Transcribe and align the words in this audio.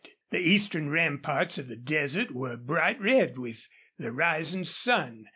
The 0.31 0.39
eastern 0.39 0.89
ramparts 0.89 1.59
of 1.59 1.67
the 1.67 1.75
desert 1.75 2.31
were 2.31 2.57
bright 2.57 2.99
red 2.99 3.37
with 3.37 3.67
the 3.99 4.11
rising 4.11 4.63
sun. 4.65 5.27